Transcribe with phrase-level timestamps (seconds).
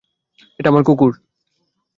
[0.59, 1.11] এটা আমার কুকুর!